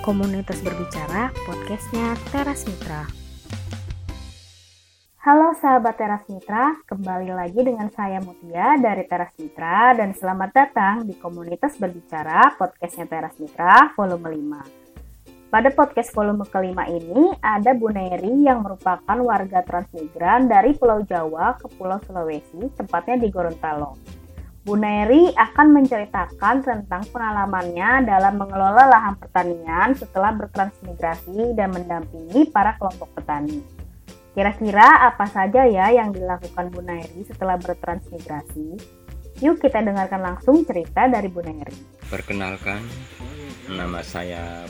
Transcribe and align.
Komunitas 0.00 0.64
Berbicara, 0.64 1.28
podcastnya 1.44 2.16
Teras 2.32 2.64
Mitra. 2.64 3.04
Halo 5.20 5.52
sahabat 5.60 6.00
Teras 6.00 6.24
Mitra, 6.32 6.72
kembali 6.88 7.28
lagi 7.36 7.60
dengan 7.60 7.92
saya 7.92 8.16
Mutia 8.24 8.80
dari 8.80 9.04
Teras 9.04 9.28
Mitra 9.36 9.92
dan 9.92 10.16
selamat 10.16 10.50
datang 10.56 10.94
di 11.04 11.12
Komunitas 11.20 11.76
Berbicara, 11.76 12.56
podcastnya 12.56 13.12
Teras 13.12 13.36
Mitra, 13.36 13.92
volume 13.92 14.64
5. 15.28 15.52
Pada 15.52 15.68
podcast 15.68 16.16
volume 16.16 16.48
kelima 16.48 16.88
ini, 16.88 17.36
ada 17.44 17.76
Bu 17.76 17.92
Neri 17.92 18.40
yang 18.40 18.64
merupakan 18.64 19.18
warga 19.20 19.60
transmigran 19.60 20.48
dari 20.48 20.80
Pulau 20.80 21.04
Jawa 21.04 21.60
ke 21.60 21.68
Pulau 21.76 22.00
Sulawesi, 22.08 22.72
tepatnya 22.72 23.20
di 23.20 23.28
Gorontalo. 23.28 24.19
Bu 24.60 24.76
Neri 24.76 25.32
akan 25.32 25.72
menceritakan 25.72 26.60
tentang 26.60 27.00
pengalamannya 27.08 28.04
dalam 28.04 28.36
mengelola 28.36 28.92
lahan 28.92 29.16
pertanian 29.16 29.96
setelah 29.96 30.36
bertransmigrasi 30.36 31.56
dan 31.56 31.72
mendampingi 31.72 32.44
para 32.52 32.76
kelompok 32.76 33.08
petani. 33.16 33.64
Kira-kira 34.36 35.08
apa 35.08 35.24
saja 35.32 35.64
ya 35.64 35.88
yang 35.88 36.12
dilakukan 36.12 36.68
Bu 36.76 36.84
Neri 36.84 37.24
setelah 37.24 37.56
bertransmigrasi? 37.56 38.76
Yuk 39.40 39.64
kita 39.64 39.80
dengarkan 39.80 40.20
langsung 40.20 40.60
cerita 40.68 41.08
dari 41.08 41.32
Bu 41.32 41.40
Neri. 41.40 42.04
Perkenalkan, 42.12 42.84
nama 43.72 44.04
saya 44.04 44.68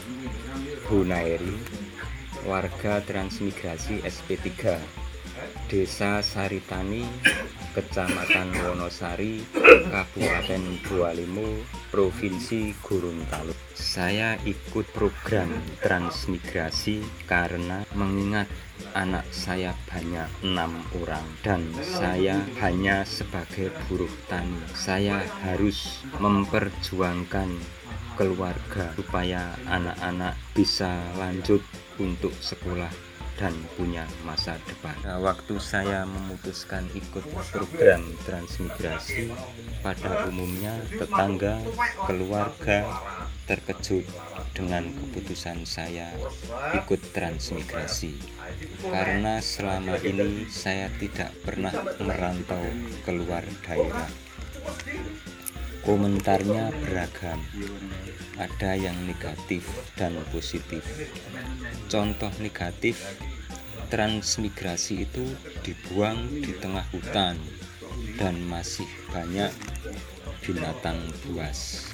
Bu 0.87 1.03
Nairi, 1.03 1.59
warga 2.47 3.03
transmigrasi 3.03 4.07
SP3, 4.07 4.79
Desa 5.71 6.19
Saritani, 6.19 7.07
Kecamatan 7.71 8.51
Wonosari, 8.59 9.39
Kabupaten 9.87 10.83
Bualimo, 10.83 11.63
Provinsi 11.95 12.75
Gorontalo. 12.83 13.55
Saya 13.79 14.35
ikut 14.43 14.91
program 14.91 15.47
transmigrasi 15.79 17.07
karena 17.31 17.87
mengingat 17.95 18.51
anak 18.99 19.23
saya 19.31 19.71
banyak 19.87 20.27
enam 20.43 20.83
orang 20.99 21.23
dan 21.47 21.63
saya 21.87 22.43
hanya 22.59 23.07
sebagai 23.07 23.71
buruh 23.87 24.11
tani. 24.27 24.59
Saya 24.75 25.23
harus 25.47 26.03
memperjuangkan 26.19 27.47
keluarga 28.19 28.91
supaya 28.99 29.55
anak-anak 29.71 30.35
bisa 30.51 30.99
lanjut 31.15 31.63
untuk 32.03 32.35
sekolah 32.43 33.10
dan 33.41 33.57
punya 33.73 34.05
masa 34.21 34.61
depan. 34.69 34.93
Nah, 35.01 35.17
waktu 35.17 35.57
saya 35.57 36.05
memutuskan 36.05 36.85
ikut 36.93 37.25
program 37.49 38.05
transmigrasi, 38.29 39.33
pada 39.81 40.29
umumnya 40.29 40.77
tetangga, 40.93 41.57
keluarga 42.05 42.85
terkejut 43.49 44.05
dengan 44.53 44.93
keputusan 44.93 45.65
saya 45.65 46.13
ikut 46.77 47.01
transmigrasi. 47.17 48.21
Karena 48.85 49.41
selama 49.41 49.97
ini 50.05 50.45
saya 50.53 50.93
tidak 51.01 51.33
pernah 51.41 51.73
merantau 51.97 52.61
keluar 53.09 53.41
daerah. 53.65 54.13
Komentarnya 55.81 56.77
beragam. 56.77 57.41
Ada 58.37 58.77
yang 58.77 58.97
negatif 59.09 59.65
dan 59.97 60.13
positif. 60.29 60.85
Contoh 61.89 62.29
negatif 62.37 63.01
transmigrasi 63.91 65.05
itu 65.05 65.27
dibuang 65.67 66.31
di 66.31 66.55
tengah 66.57 66.87
hutan 66.95 67.35
dan 68.17 68.39
masih 68.47 68.87
banyak 69.11 69.51
binatang 70.47 70.99
buas. 71.27 71.91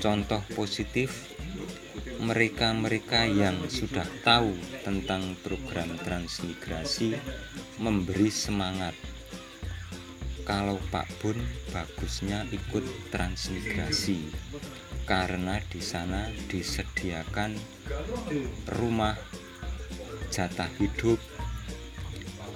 Contoh 0.00 0.42
positif 0.56 1.32
mereka-mereka 2.22 3.26
yang 3.26 3.66
sudah 3.66 4.06
tahu 4.22 4.54
tentang 4.86 5.34
program 5.42 5.94
transmigrasi 6.00 7.18
memberi 7.82 8.30
semangat. 8.30 8.94
Kalau 10.42 10.78
Pak 10.90 11.06
Bun 11.22 11.38
bagusnya 11.70 12.42
ikut 12.50 12.82
transmigrasi 13.14 14.26
karena 15.06 15.58
di 15.70 15.82
sana 15.82 16.30
disediakan 16.50 17.58
rumah 18.78 19.18
jatah 20.32 20.72
hidup 20.80 21.20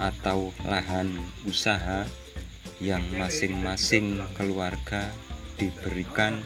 atau 0.01 0.49
lahan 0.65 1.13
usaha 1.45 2.09
yang 2.81 3.05
masing-masing 3.21 4.25
keluarga 4.33 5.13
diberikan 5.61 6.41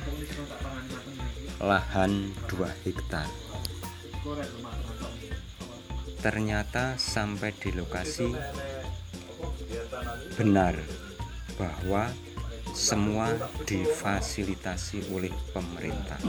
lahan 1.63 2.35
2 2.51 2.87
hektar. 2.87 3.31
Ternyata 6.19 6.99
sampai 6.99 7.55
di 7.57 7.71
lokasi 7.75 8.31
benar 10.35 10.75
bahwa 11.57 12.11
semua 12.71 13.35
difasilitasi 13.67 15.11
oleh 15.11 15.33
pemerintah. 15.51 16.23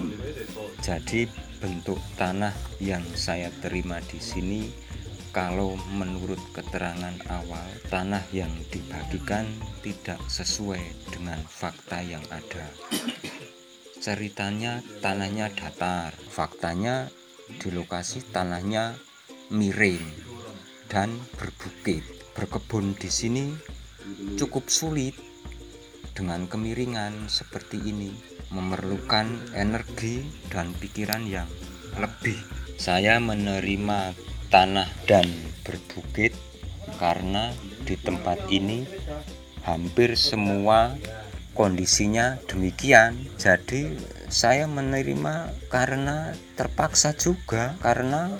Jadi 0.81 1.29
bentuk 1.61 2.01
tanah 2.17 2.51
yang 2.81 3.05
saya 3.13 3.53
terima 3.61 4.01
di 4.01 4.17
sini 4.17 4.90
kalau 5.31 5.79
menurut 5.95 6.39
keterangan 6.51 7.15
awal 7.31 7.67
tanah 7.87 8.23
yang 8.35 8.51
dibagikan 8.67 9.47
tidak 9.79 10.19
sesuai 10.27 10.83
dengan 11.11 11.39
fakta 11.47 12.03
yang 12.03 12.23
ada. 12.27 12.67
Ceritanya 14.03 14.83
tanahnya 14.99 15.47
datar 15.55 16.11
faktanya 16.15 17.07
di 17.47 17.71
lokasi 17.71 18.23
tanahnya 18.27 18.99
miring 19.51 20.03
dan 20.91 21.15
berbukit. 21.39 22.03
Berkebun 22.31 22.95
di 22.95 23.11
sini 23.11 23.51
cukup 24.39 24.71
sulit 24.71 25.15
dengan 26.15 26.47
kemiringan 26.47 27.27
seperti 27.27 27.79
ini 27.79 28.11
memerlukan 28.51 29.55
energi 29.55 30.23
dan 30.51 30.75
pikiran 30.75 31.23
yang 31.27 31.47
lebih. 31.99 32.39
Saya 32.75 33.19
menerima 33.21 34.30
tanah 34.51 34.91
dan 35.07 35.25
berbukit 35.63 36.35
karena 36.99 37.55
di 37.87 37.95
tempat 37.95 38.51
ini 38.51 38.83
hampir 39.63 40.19
semua 40.19 40.99
kondisinya 41.55 42.37
demikian. 42.51 43.15
Jadi 43.39 43.95
saya 44.27 44.67
menerima 44.67 45.55
karena 45.71 46.35
terpaksa 46.59 47.15
juga 47.15 47.79
karena 47.79 48.31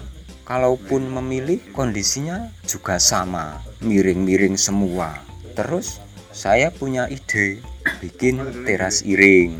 kalaupun 0.44 1.08
memilih 1.08 1.64
kondisinya 1.72 2.52
juga 2.68 3.00
sama 3.00 3.64
miring-miring 3.80 4.60
semua. 4.60 5.16
Terus 5.56 6.04
saya 6.36 6.72
punya 6.76 7.08
ide 7.08 7.64
bikin 8.04 8.68
teras 8.68 9.04
iring. 9.08 9.56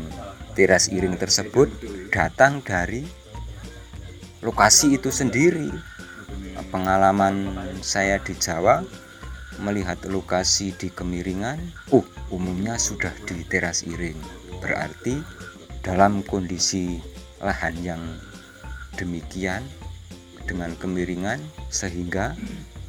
Teras 0.52 0.92
iring 0.92 1.16
tersebut 1.16 1.72
datang 2.12 2.60
dari 2.60 3.08
lokasi 4.44 5.00
itu 5.00 5.08
sendiri 5.08 5.72
pengalaman 6.72 7.52
saya 7.84 8.16
di 8.16 8.32
Jawa 8.32 8.80
melihat 9.60 10.00
lokasi 10.08 10.72
di 10.72 10.88
Kemiringan, 10.88 11.60
uh, 11.92 12.06
umumnya 12.32 12.80
sudah 12.80 13.12
di 13.28 13.44
teras 13.44 13.84
iring. 13.84 14.16
Berarti 14.64 15.20
dalam 15.84 16.24
kondisi 16.24 16.96
lahan 17.44 17.76
yang 17.84 18.02
demikian 18.96 19.60
dengan 20.48 20.74
kemiringan 20.80 21.38
sehingga 21.70 22.34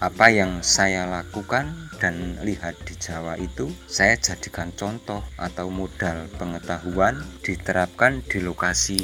apa 0.02 0.28
yang 0.28 0.60
saya 0.66 1.08
lakukan 1.08 1.72
dan 2.02 2.36
lihat 2.44 2.76
di 2.84 2.98
Jawa 3.00 3.40
itu 3.40 3.72
saya 3.88 4.20
jadikan 4.20 4.74
contoh 4.76 5.24
atau 5.40 5.72
modal 5.72 6.28
pengetahuan 6.36 7.24
diterapkan 7.40 8.20
di 8.28 8.44
lokasi 8.44 9.00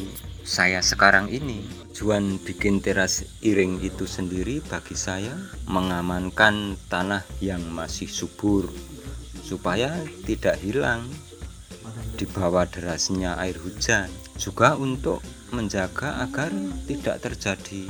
saya 0.49 0.81
sekarang 0.81 1.29
ini 1.29 1.61
tujuan 1.93 2.41
bikin 2.41 2.81
teras 2.81 3.21
iring 3.45 3.85
itu 3.85 4.09
sendiri 4.09 4.65
bagi 4.65 4.97
saya 4.97 5.37
mengamankan 5.69 6.73
tanah 6.89 7.21
yang 7.37 7.61
masih 7.69 8.09
subur 8.09 8.65
supaya 9.45 9.93
tidak 10.25 10.57
hilang 10.57 11.05
di 12.17 12.25
bawah 12.25 12.65
derasnya 12.65 13.37
air 13.37 13.61
hujan. 13.61 14.09
Juga 14.41 14.73
untuk 14.73 15.21
menjaga 15.53 16.25
agar 16.25 16.49
tidak 16.89 17.21
terjadi 17.21 17.85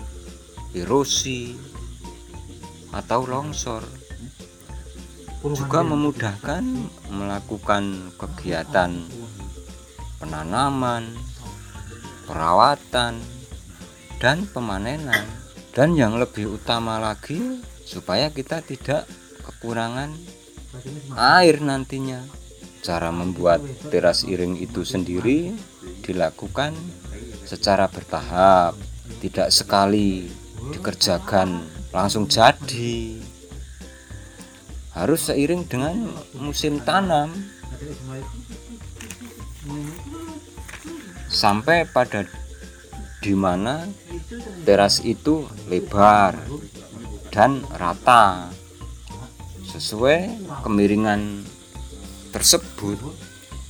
erosi 0.75 1.56
atau 2.92 3.24
longsor. 3.24 3.88
Juga 5.48 5.80
memudahkan 5.80 6.68
melakukan 7.07 8.12
kegiatan 8.19 9.00
penanaman 10.19 11.07
perawatan 12.30 13.18
dan 14.22 14.46
pemanenan. 14.54 15.26
Dan 15.74 15.98
yang 15.98 16.22
lebih 16.22 16.62
utama 16.62 17.02
lagi 17.02 17.66
supaya 17.81 18.30
kita 18.30 18.62
tidak 18.62 19.10
kekurangan 19.42 20.14
air 21.18 21.58
nantinya. 21.58 22.22
Cara 22.86 23.10
membuat 23.10 23.60
teras 23.90 24.24
iring 24.24 24.62
itu 24.62 24.86
sendiri 24.86 25.52
dilakukan 26.06 26.72
secara 27.44 27.90
bertahap 27.90 28.78
tidak 29.20 29.50
sekali 29.50 30.30
dikerjakan 30.70 31.66
langsung 31.90 32.30
jadi. 32.30 33.20
Harus 34.94 35.32
seiring 35.32 35.64
dengan 35.70 36.12
musim 36.38 36.82
tanam 36.84 37.32
sampai 41.30 41.86
pada 41.86 42.26
di 43.22 43.38
mana 43.38 43.86
teras 44.66 45.00
itu 45.06 45.46
lebar 45.70 46.36
dan 47.30 47.62
rata 47.78 48.50
sesuai 49.70 50.50
kemiringan 50.66 51.46
tersebut 52.34 52.98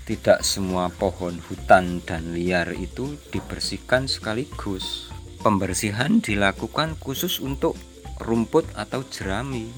tidak 0.08 0.42
semua 0.42 0.90
pohon 0.90 1.38
hutan 1.38 2.02
dan 2.02 2.34
liar 2.34 2.74
itu 2.74 3.14
dibersihkan 3.30 4.10
sekaligus. 4.10 5.14
Pembersihan 5.46 6.18
dilakukan 6.18 6.98
khusus 6.98 7.38
untuk 7.38 7.78
rumput 8.18 8.66
atau 8.74 9.06
jerami 9.06 9.70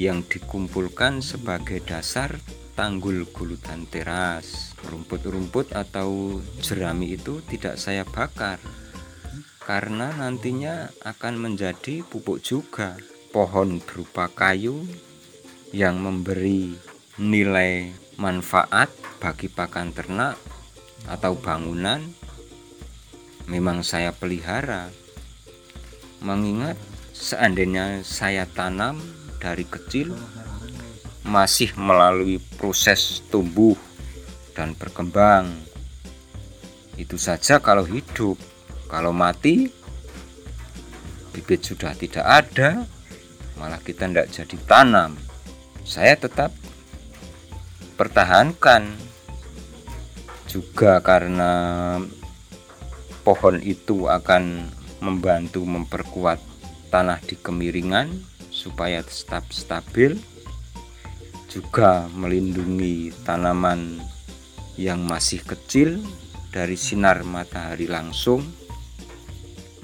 yang 0.00 0.24
dikumpulkan 0.24 1.20
sebagai 1.20 1.84
dasar 1.84 2.40
tanggul 2.72 3.28
gulutan 3.30 3.84
teras. 3.88 4.76
Rumput-rumput 4.82 5.72
atau 5.72 6.40
jerami 6.58 7.14
itu 7.14 7.44
tidak 7.46 7.78
saya 7.78 8.02
bakar 8.02 8.58
karena 9.62 10.10
nantinya 10.18 10.90
akan 11.06 11.38
menjadi 11.38 12.02
pupuk 12.02 12.42
juga. 12.42 12.98
Pohon 13.32 13.80
berupa 13.80 14.28
kayu 14.28 14.84
yang 15.72 15.96
memberi 16.04 16.76
nilai 17.16 17.88
manfaat 18.20 18.92
bagi 19.16 19.48
pakan 19.48 19.88
ternak 19.96 20.36
atau 21.08 21.32
bangunan 21.32 22.04
memang 23.48 23.80
saya 23.80 24.12
pelihara 24.12 24.92
mengingat 26.22 26.76
seandainya 27.16 28.06
saya 28.06 28.46
tanam 28.46 29.00
dari 29.42 29.66
kecil 29.66 30.14
masih 31.22 31.70
melalui 31.78 32.42
proses 32.58 33.22
tumbuh 33.30 33.78
dan 34.52 34.74
berkembang. 34.74 35.50
Itu 36.98 37.16
saja 37.16 37.62
kalau 37.62 37.86
hidup. 37.86 38.36
Kalau 38.90 39.14
mati 39.16 39.72
bibit 41.32 41.64
sudah 41.64 41.96
tidak 41.96 42.28
ada 42.28 42.84
malah 43.56 43.80
kita 43.80 44.10
tidak 44.10 44.28
jadi 44.28 44.56
tanam. 44.66 45.16
Saya 45.86 46.18
tetap 46.18 46.50
pertahankan 47.94 48.90
juga 50.50 50.98
karena 51.00 51.52
pohon 53.22 53.62
itu 53.62 54.10
akan 54.10 54.68
membantu 54.98 55.62
memperkuat 55.62 56.42
tanah 56.90 57.22
di 57.24 57.38
kemiringan 57.38 58.10
supaya 58.52 59.00
tetap 59.00 59.48
stabil 59.54 60.18
juga 61.52 62.08
melindungi 62.16 63.12
tanaman 63.28 64.00
yang 64.80 65.04
masih 65.04 65.44
kecil 65.44 66.00
dari 66.48 66.80
sinar 66.80 67.20
matahari 67.28 67.84
langsung 67.84 68.40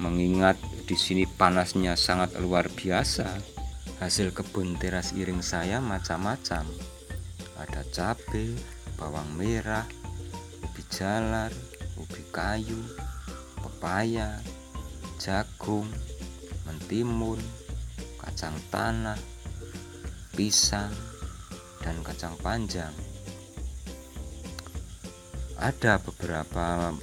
mengingat 0.01 0.57
di 0.89 0.97
sini 0.97 1.29
panasnya 1.29 1.93
sangat 1.93 2.33
luar 2.41 2.73
biasa 2.73 3.59
Hasil 3.99 4.31
kebun 4.31 4.79
teras 4.79 5.11
iring 5.11 5.43
saya 5.43 5.83
macam-macam. 5.83 6.63
Ada 7.59 7.83
cabai, 7.91 8.55
bawang 8.95 9.27
merah, 9.35 9.83
ubi 10.63 10.79
jalar, 10.87 11.51
ubi 11.99 12.23
kayu, 12.31 12.79
pepaya, 13.59 14.39
jagung, 15.19 15.83
mentimun, 16.63 17.43
kacang 18.23 18.55
tanah, 18.71 19.19
pisang, 20.31 20.95
dan 21.83 21.99
kacang 22.03 22.35
panjang. 22.39 22.91
Ada 25.59 25.99
beberapa 25.99 26.95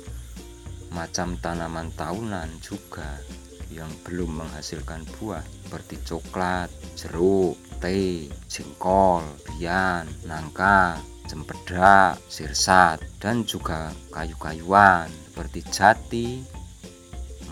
macam 0.97 1.37
tanaman 1.37 1.93
tahunan 1.93 2.49
juga 2.65 3.21
yang 3.69 3.91
belum 4.07 4.41
menghasilkan 4.41 5.05
buah 5.19 5.45
seperti 5.67 6.01
coklat, 6.07 6.73
jeruk, 6.97 7.59
teh, 7.83 8.31
jengkol, 8.49 9.27
bian, 9.45 10.09
nangka, 10.25 10.97
cempedak, 11.27 12.17
sirsat, 12.31 13.03
dan 13.21 13.45
juga 13.45 13.93
kayu-kayuan 14.15 15.11
seperti 15.29 15.61
jati, 15.69 16.29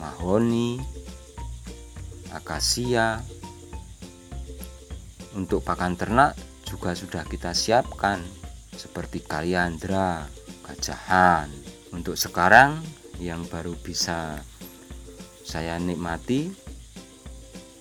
mahoni, 0.00 0.80
akasia. 2.32 3.20
Untuk 5.34 5.66
pakan 5.66 5.98
ternak 5.98 6.38
juga 6.74 6.90
sudah 6.98 7.22
kita 7.22 7.54
siapkan 7.54 8.18
seperti 8.74 9.22
kaliandra, 9.22 10.26
gajahan. 10.66 11.46
Untuk 11.94 12.18
sekarang 12.18 12.82
yang 13.22 13.46
baru 13.46 13.78
bisa 13.78 14.42
saya 15.46 15.78
nikmati 15.78 16.50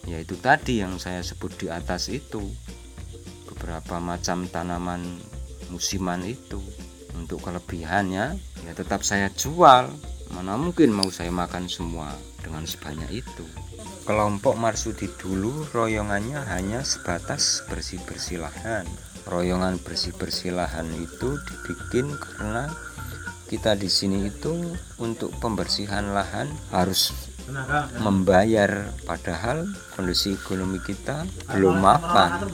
yaitu 0.06 0.38
tadi 0.38 0.86
yang 0.86 1.02
saya 1.02 1.26
sebut 1.26 1.58
di 1.58 1.74
atas 1.74 2.14
itu. 2.14 2.46
Beberapa 3.50 3.98
macam 3.98 4.46
tanaman 4.46 5.02
musiman 5.74 6.22
itu. 6.22 6.62
Untuk 7.18 7.42
kelebihannya 7.50 8.38
ya 8.38 8.72
tetap 8.78 9.02
saya 9.02 9.34
jual. 9.34 9.90
Mana 10.30 10.54
mungkin 10.54 10.94
mau 10.94 11.10
saya 11.10 11.34
makan 11.34 11.66
semua 11.66 12.14
dengan 12.46 12.62
sebanyak 12.70 13.26
itu 13.26 13.63
kelompok 14.04 14.56
Marsudi 14.60 15.08
dulu 15.20 15.68
royongannya 15.72 16.44
hanya 16.52 16.84
sebatas 16.84 17.64
bersih-bersih 17.72 18.44
lahan 18.44 18.84
royongan 19.28 19.80
bersih-bersih 19.80 20.56
lahan 20.56 20.88
itu 21.00 21.40
dibikin 21.48 22.12
karena 22.20 22.68
kita 23.48 23.78
di 23.78 23.86
sini 23.86 24.34
itu 24.34 24.74
untuk 24.98 25.30
pembersihan 25.38 26.10
lahan 26.10 26.50
harus 26.74 27.14
membayar. 28.00 28.90
Padahal 29.06 29.68
kondisi 29.94 30.34
ekonomi 30.34 30.80
kita 30.82 31.28
belum 31.54 31.78
mapan. 31.78 32.50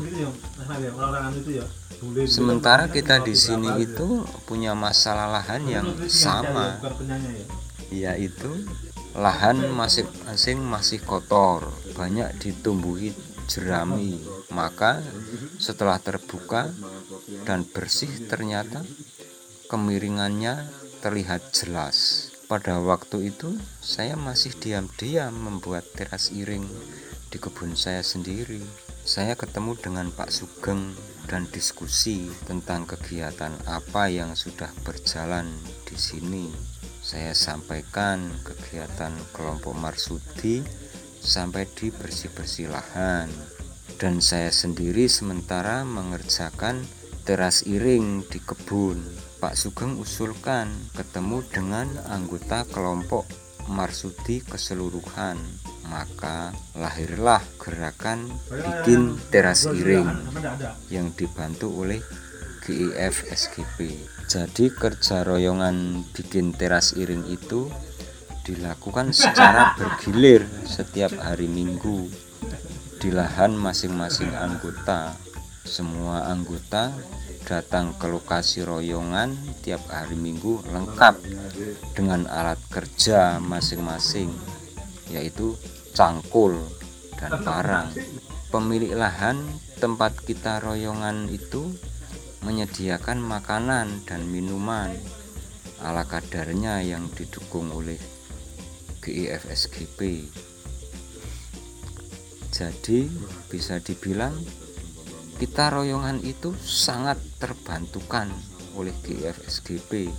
Sementara 2.27 2.87
kita 2.87 3.23
di 3.23 3.35
sini 3.35 3.83
itu 3.83 4.23
punya 4.47 4.75
masalah 4.75 5.27
lahan 5.39 5.63
yang 5.67 5.87
sama 6.07 6.79
yaitu 7.89 8.53
lahan 9.17 9.73
masing-masing 9.73 10.59
masih 10.61 11.01
kotor 11.01 11.69
banyak 11.97 12.29
ditumbuhi 12.37 13.15
jerami 13.49 14.21
maka 14.53 15.01
setelah 15.57 15.97
terbuka 15.97 16.69
dan 17.45 17.65
bersih 17.65 18.29
ternyata 18.29 18.85
kemiringannya 19.69 20.69
terlihat 21.01 21.53
jelas 21.55 22.29
pada 22.49 22.81
waktu 22.81 23.29
itu 23.29 23.53
saya 23.77 24.17
masih 24.17 24.57
diam-diam 24.57 25.29
membuat 25.33 25.85
teras 25.93 26.33
iring 26.33 26.65
di 27.29 27.37
kebun 27.37 27.77
saya 27.77 28.01
sendiri. 28.01 28.61
Saya 29.05 29.37
ketemu 29.37 29.77
dengan 29.77 30.09
Pak 30.09 30.29
Sugeng 30.33 30.93
dan 31.29 31.45
diskusi 31.53 32.29
tentang 32.49 32.89
kegiatan 32.89 33.53
apa 33.69 34.09
yang 34.09 34.33
sudah 34.33 34.69
berjalan 34.81 35.45
di 35.85 35.97
sini. 35.97 36.49
Saya 37.09 37.33
sampaikan 37.33 38.21
kegiatan 38.45 39.09
kelompok 39.33 39.73
Marsudi 39.73 40.61
sampai 41.17 41.65
di 41.73 41.89
bersih-bersih 41.89 42.69
lahan. 42.69 43.33
Dan 43.97 44.21
saya 44.21 44.53
sendiri 44.53 45.09
sementara 45.09 45.81
mengerjakan 45.89 46.85
teras 47.25 47.65
iring 47.65 48.21
di 48.29 48.37
kebun. 48.37 49.01
Pak 49.41 49.57
Sugeng 49.57 49.97
usulkan 49.97 50.69
ketemu 50.93 51.41
dengan 51.49 51.89
anggota 52.13 52.61
kelompok 52.69 53.25
Marsudi 53.65 54.45
keseluruhan. 54.45 55.41
Maka 55.89 56.53
lahirlah 56.77 57.41
gerakan 57.57 58.29
bikin 58.53 59.17
teras 59.33 59.65
iring 59.65 60.13
yang 60.93 61.09
dibantu 61.17 61.73
oleh 61.73 62.05
GIF 62.65 63.27
SGP 63.29 63.95
jadi 64.29 64.69
kerja 64.69 65.25
royongan 65.25 66.05
bikin 66.13 66.53
teras 66.53 66.93
iring 66.93 67.25
itu 67.33 67.65
dilakukan 68.45 69.09
secara 69.09 69.73
bergilir 69.77 70.45
setiap 70.69 71.13
hari 71.17 71.49
minggu 71.49 72.05
di 73.01 73.09
lahan 73.09 73.55
masing-masing 73.57 74.29
anggota. 74.35 75.17
Semua 75.65 76.29
anggota 76.29 76.93
datang 77.49 77.97
ke 77.97 78.05
lokasi 78.05 78.61
royongan 78.61 79.33
tiap 79.65 79.81
hari 79.89 80.13
minggu 80.13 80.61
lengkap 80.69 81.17
dengan 81.97 82.29
alat 82.29 82.61
kerja 82.69 83.41
masing-masing 83.41 84.29
yaitu 85.09 85.57
cangkul 85.97 86.53
dan 87.17 87.41
parang 87.41 87.89
pemilik 88.53 88.93
lahan 88.93 89.41
tempat 89.81 90.13
kita 90.21 90.61
royongan 90.61 91.25
itu 91.33 91.73
menyediakan 92.43 93.19
makanan 93.19 94.03
dan 94.07 94.23
minuman 94.27 94.95
ala 95.79 96.03
kadarnya 96.03 96.83
yang 96.83 97.07
didukung 97.15 97.71
oleh 97.71 97.99
GIFSGP. 98.99 100.27
Jadi 102.51 103.07
bisa 103.47 103.79
dibilang 103.79 104.35
kita 105.39 105.71
royongan 105.71 106.19
itu 106.19 106.51
sangat 106.59 107.15
terbantukan 107.39 108.27
oleh 108.75 108.91
GIFSGP 109.07 110.11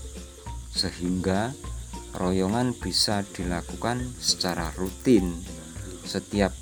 sehingga 0.73 1.53
royongan 2.17 2.73
bisa 2.73 3.21
dilakukan 3.37 4.01
secara 4.17 4.73
rutin 4.81 5.37
setiap 6.09 6.57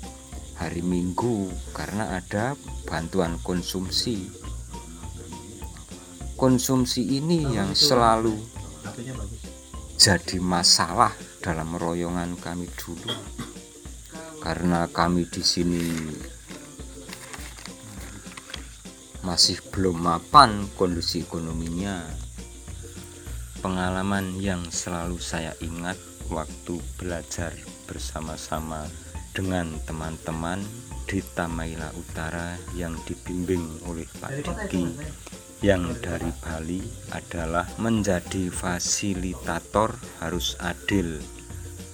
hari 0.59 0.83
Minggu 0.83 1.47
karena 1.71 2.19
ada 2.19 2.59
bantuan 2.83 3.39
konsumsi. 3.39 4.48
Konsumsi 6.39 7.19
ini 7.19 7.43
yang 7.51 7.75
selalu 7.75 8.31
jadi 9.99 10.39
masalah 10.39 11.11
dalam 11.43 11.75
royongan 11.75 12.39
kami 12.39 12.63
dulu. 12.79 13.11
Karena 14.39 14.87
kami 14.87 15.27
di 15.27 15.43
sini 15.43 15.83
masih 19.19 19.59
belum 19.67 19.99
mapan 19.99 20.63
kondisi 20.79 21.27
ekonominya. 21.27 22.07
Pengalaman 23.59 24.39
yang 24.39 24.63
selalu 24.71 25.19
saya 25.19 25.51
ingat 25.59 25.99
waktu 26.31 26.79
belajar 26.95 27.51
bersama-sama 27.83 28.87
dengan 29.35 29.75
teman-teman 29.83 30.63
di 31.03 31.19
Tamaila 31.35 31.91
Utara 31.99 32.55
yang 32.79 32.95
dibimbing 33.03 33.83
oleh 33.91 34.07
Pak 34.23 34.31
Diki 34.39 34.87
yang 35.59 35.91
dari 35.99 36.31
Bali 36.39 36.79
adalah 37.11 37.67
menjadi 37.75 38.47
fasilitator 38.47 39.91
harus 40.23 40.55
adil 40.63 41.19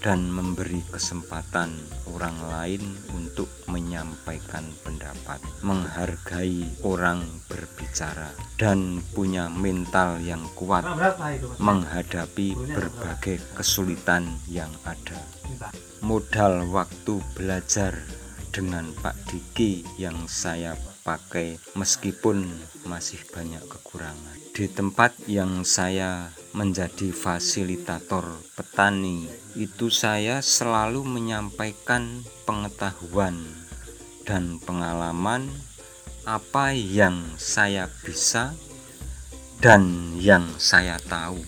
dan 0.06 0.30
memberi 0.30 0.86
kesempatan 0.94 1.74
orang 2.14 2.38
lain 2.54 2.84
untuk 3.18 3.50
menyampaikan 3.66 4.62
pendapat, 4.86 5.42
menghargai 5.66 6.62
orang 6.86 7.26
berbicara, 7.50 8.30
dan 8.62 9.02
punya 9.18 9.50
mental 9.50 10.22
yang 10.22 10.46
kuat 10.54 10.86
menghadapi 11.58 12.54
berbagai 12.54 13.42
kesulitan 13.58 14.30
yang 14.46 14.70
ada. 14.86 15.18
Modal 16.06 16.70
waktu 16.70 17.18
belajar 17.34 17.98
dengan 18.56 18.88
Pak 19.04 19.28
Diki 19.28 19.84
yang 20.00 20.32
saya 20.32 20.80
pakai 21.04 21.60
meskipun 21.76 22.48
masih 22.88 23.20
banyak 23.36 23.60
kekurangan. 23.68 24.40
Di 24.56 24.72
tempat 24.72 25.12
yang 25.28 25.68
saya 25.68 26.32
menjadi 26.56 27.12
fasilitator 27.12 28.24
petani, 28.56 29.28
itu 29.60 29.92
saya 29.92 30.40
selalu 30.40 31.04
menyampaikan 31.04 32.24
pengetahuan 32.48 33.36
dan 34.24 34.64
pengalaman 34.64 35.52
apa 36.24 36.72
yang 36.72 37.36
saya 37.36 37.92
bisa 38.08 38.56
dan 39.60 40.16
yang 40.16 40.48
saya 40.56 40.96
tahu. 41.04 41.44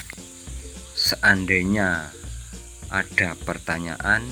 Seandainya 0.92 2.12
ada 2.92 3.40
pertanyaan, 3.48 4.28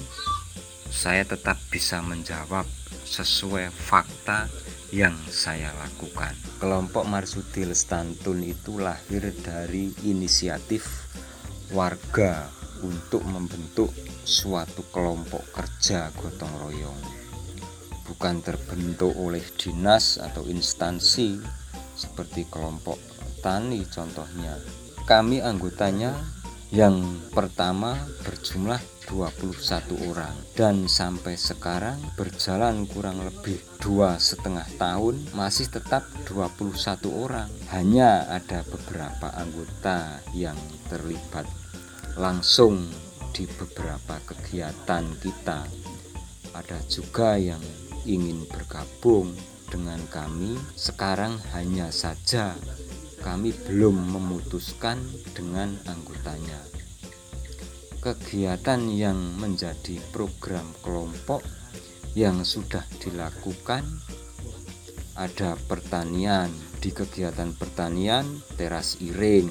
saya 0.95 1.27
tetap 1.27 1.59
bisa 1.67 1.99
menjawab 1.99 2.63
sesuai 3.03 3.67
fakta 3.67 4.47
yang 4.95 5.11
saya 5.27 5.75
lakukan. 5.83 6.31
Kelompok 6.55 7.03
Marsudil 7.03 7.75
Stantun 7.75 8.39
itu 8.39 8.79
lahir 8.79 9.27
dari 9.43 9.91
inisiatif 10.07 10.87
warga 11.75 12.47
untuk 12.79 13.27
membentuk 13.27 13.91
suatu 14.23 14.87
kelompok 14.95 15.43
kerja 15.51 16.15
gotong 16.15 16.55
royong. 16.63 17.01
Bukan 18.07 18.39
terbentuk 18.39 19.11
oleh 19.19 19.43
dinas 19.59 20.15
atau 20.15 20.47
instansi 20.47 21.43
seperti 21.99 22.47
kelompok 22.47 22.95
tani 23.43 23.83
contohnya. 23.91 24.55
Kami 25.03 25.43
anggotanya 25.43 26.15
yang 26.73 27.21
pertama 27.29 27.93
berjumlah 28.25 28.81
21 29.09 30.09
orang. 30.09 30.35
Dan 30.57 30.89
sampai 30.89 31.37
sekarang 31.37 31.97
berjalan 32.17 32.89
kurang 32.89 33.21
lebih 33.21 33.61
dua 33.77 34.17
setengah 34.17 34.65
tahun 34.81 35.21
masih 35.37 35.69
tetap 35.69 36.05
21 36.25 36.73
orang. 37.13 37.49
Hanya 37.69 38.25
ada 38.29 38.65
beberapa 38.65 39.29
anggota 39.37 40.21
yang 40.33 40.57
terlibat 40.89 41.45
langsung 42.17 42.89
di 43.35 43.45
beberapa 43.45 44.17
kegiatan 44.25 45.05
kita. 45.21 45.67
Ada 46.55 46.79
juga 46.87 47.35
yang 47.35 47.61
ingin 48.07 48.47
bergabung 48.47 49.35
dengan 49.67 49.99
kami. 50.07 50.55
Sekarang 50.79 51.35
hanya 51.51 51.91
saja 51.91 52.55
kami 53.25 53.49
belum 53.65 54.13
memutuskan 54.13 55.01
dengan 55.33 55.73
anggotanya. 55.89 56.61
Kegiatan 57.97 58.85
yang 58.93 59.17
menjadi 59.41 59.97
program 60.13 60.69
kelompok 60.85 61.41
yang 62.13 62.45
sudah 62.45 62.85
dilakukan 63.01 63.81
ada 65.17 65.57
pertanian. 65.65 66.53
Di 66.77 66.93
kegiatan 66.93 67.49
pertanian 67.57 68.45
teras 68.61 69.01
iring 69.01 69.49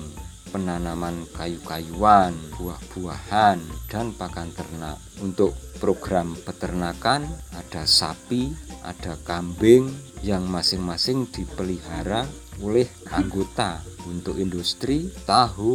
penanaman 0.55 1.27
kayu-kayuan 1.35 2.31
buah-buahan 2.55 3.59
dan 3.91 4.15
pakan 4.15 4.55
ternak. 4.55 5.03
Untuk 5.19 5.51
program 5.83 6.39
peternakan 6.47 7.27
ada 7.59 7.83
sapi 7.83 8.55
ada 8.87 9.19
kambing 9.27 9.91
yang 10.23 10.47
masing-masing 10.47 11.27
dipelihara 11.27 12.31
oleh 12.63 12.87
anggota 13.11 13.81
untuk 14.07 14.37
industri 14.39 15.11
tahu 15.25 15.75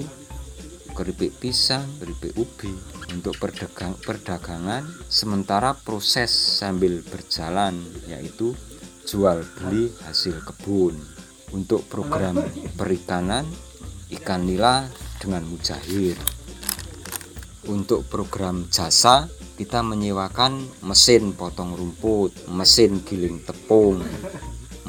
keripik 0.93 1.39
pisang, 1.39 1.87
keripik 1.99 2.35
ubi 2.35 2.71
untuk 3.11 3.35
perdagang, 3.39 3.95
perdagangan. 4.03 4.83
Sementara 5.07 5.71
proses 5.73 6.29
sambil 6.29 6.99
berjalan 7.07 7.79
yaitu 8.11 8.51
jual 9.07 9.41
beli 9.59 9.89
hasil 10.05 10.43
kebun. 10.43 10.99
Untuk 11.49 11.81
program 11.89 12.37
perikanan 12.77 13.41
ikan 14.13 14.45
nila 14.45 14.85
dengan 15.17 15.41
mujahir. 15.49 16.13
Untuk 17.65 18.05
program 18.05 18.69
jasa 18.69 19.25
kita 19.57 19.83
menyewakan 19.83 20.61
mesin 20.87 21.35
potong 21.35 21.75
rumput 21.75 22.31
mesin 22.47 23.03
giling 23.03 23.43
tepung 23.43 23.99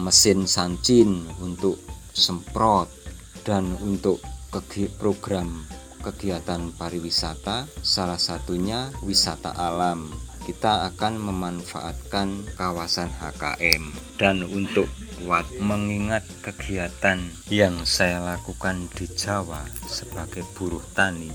mesin 0.00 0.48
sancin 0.48 1.28
untuk 1.44 1.76
semprot 2.16 2.88
dan 3.44 3.76
untuk 3.84 4.18
program 4.98 5.62
kegiatan 6.00 6.72
pariwisata, 6.74 7.68
salah 7.84 8.18
satunya 8.18 8.88
wisata 9.04 9.52
alam. 9.52 10.08
Kita 10.40 10.88
akan 10.90 11.20
memanfaatkan 11.20 12.56
kawasan 12.56 13.12
HKM 13.12 13.92
dan 14.16 14.42
untuk 14.42 14.88
kuat 15.20 15.44
mengingat 15.60 16.24
kegiatan 16.40 17.20
yang 17.52 17.84
saya 17.84 18.24
lakukan 18.24 18.88
di 18.96 19.04
Jawa 19.14 19.62
sebagai 19.84 20.42
buruh 20.56 20.82
tani 20.96 21.28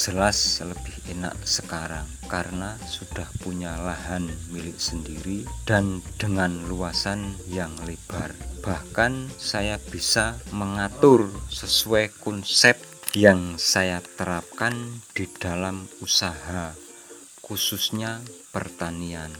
jelas 0.00 0.64
lebih 0.64 0.96
enak 1.12 1.36
sekarang 1.44 2.08
karena 2.24 2.80
sudah 2.88 3.28
punya 3.44 3.76
lahan 3.84 4.32
milik 4.48 4.80
sendiri 4.80 5.44
dan 5.68 6.00
dengan 6.16 6.56
luasan 6.72 7.36
yang 7.52 7.68
lebar 7.84 8.32
bahkan 8.64 9.28
saya 9.36 9.76
bisa 9.76 10.40
mengatur 10.56 11.28
sesuai 11.52 12.16
konsep 12.20 12.80
yang 13.16 13.58
saya 13.58 13.98
terapkan 14.14 15.02
di 15.18 15.26
dalam 15.26 15.90
usaha, 15.98 16.70
khususnya 17.42 18.22
pertanian. 18.54 19.34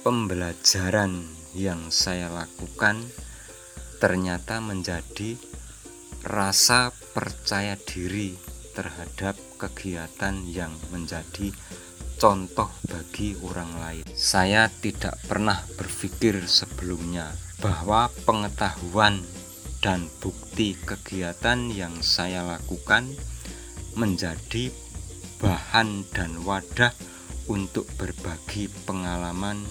Pembelajaran 0.00 1.28
yang 1.52 1.92
saya 1.92 2.32
lakukan 2.32 3.04
ternyata 4.00 4.64
menjadi 4.64 5.36
rasa 6.24 6.88
percaya 7.12 7.76
diri 7.76 8.32
terhadap 8.72 9.36
kegiatan 9.58 10.42
yang 10.46 10.72
menjadi 10.94 11.52
contoh 12.20 12.68
bagi 12.84 13.32
orang 13.40 13.72
lain. 13.80 14.04
Saya 14.12 14.68
tidak 14.68 15.16
pernah 15.24 15.64
berpikir 15.80 16.36
sebelumnya 16.44 17.32
bahwa 17.64 18.12
pengetahuan 18.28 19.24
dan 19.80 20.04
bukti 20.20 20.76
kegiatan 20.76 21.72
yang 21.72 22.04
saya 22.04 22.44
lakukan 22.44 23.08
menjadi 23.96 24.68
bahan 25.40 26.04
dan 26.12 26.44
wadah 26.44 26.92
untuk 27.48 27.88
berbagi 27.96 28.68
pengalaman 28.84 29.64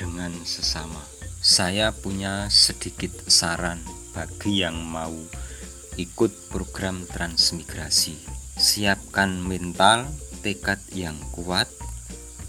dengan 0.00 0.32
sesama. 0.48 1.04
Saya 1.40 1.92
punya 1.92 2.48
sedikit 2.48 3.12
saran 3.28 3.84
bagi 4.16 4.64
yang 4.64 4.80
mau 4.80 5.12
ikut 6.00 6.32
program 6.48 7.04
transmigrasi. 7.04 8.39
Siapkan 8.60 9.40
mental, 9.40 10.04
tekad 10.44 10.76
yang 10.92 11.16
kuat, 11.32 11.64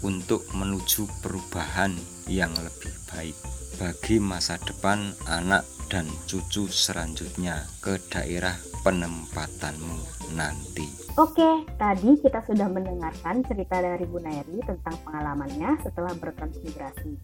untuk 0.04 0.44
menuju 0.52 1.08
perubahan 1.24 1.96
yang 2.28 2.52
lebih 2.52 2.92
baik 3.08 3.32
bagi 3.80 4.20
masa 4.20 4.60
depan 4.60 5.16
anak 5.24 5.64
dan 5.88 6.04
cucu 6.28 6.68
selanjutnya 6.68 7.64
ke 7.80 7.96
daerah 8.12 8.52
penempatanmu 8.84 10.28
nanti. 10.36 10.84
Oke, 11.16 11.64
tadi 11.80 12.20
kita 12.20 12.44
sudah 12.44 12.68
mendengarkan 12.68 13.40
cerita 13.48 13.80
dari 13.80 14.04
Bu 14.04 14.20
Nairi 14.20 14.60
tentang 14.68 15.00
pengalamannya 15.08 15.80
setelah 15.80 16.12
bertransmigrasi. 16.12 17.16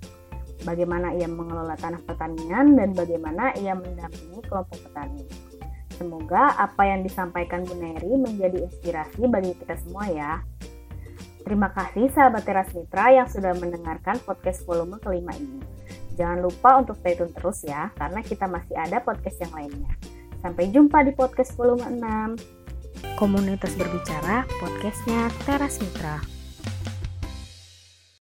Bagaimana 0.64 1.12
ia 1.12 1.28
mengelola 1.28 1.76
tanah 1.76 2.00
pertanian 2.09 2.73
dan 2.73 2.97
bagaimana 2.97 3.52
ia 3.61 3.76
mendampingi 3.76 4.40
kelompok 4.49 4.80
petani. 4.80 5.47
Semoga 5.98 6.54
apa 6.54 6.86
yang 6.86 7.02
disampaikan 7.02 7.66
Bu 7.66 7.74
Nairi 7.74 8.14
menjadi 8.14 8.62
inspirasi 8.70 9.26
bagi 9.26 9.50
kita 9.58 9.74
semua 9.82 10.06
ya. 10.06 10.32
Terima 11.42 11.74
kasih 11.74 12.06
sahabat 12.14 12.46
Teras 12.46 12.70
Mitra 12.70 13.10
yang 13.10 13.26
sudah 13.26 13.50
mendengarkan 13.58 14.22
podcast 14.22 14.62
volume 14.62 15.02
kelima 15.02 15.34
ini. 15.34 15.58
Jangan 16.14 16.38
lupa 16.38 16.78
untuk 16.78 16.94
stay 17.02 17.18
tune 17.18 17.34
terus 17.34 17.66
ya, 17.66 17.90
karena 17.98 18.22
kita 18.22 18.46
masih 18.46 18.78
ada 18.78 19.02
podcast 19.02 19.42
yang 19.42 19.52
lainnya. 19.54 19.92
Sampai 20.38 20.70
jumpa 20.70 21.02
di 21.02 21.12
podcast 21.18 21.58
volume 21.58 21.82
6. 21.98 23.18
Komunitas 23.18 23.74
Berbicara, 23.74 24.46
podcastnya 24.62 25.30
Teras 25.42 25.82
Mitra. 25.82 26.38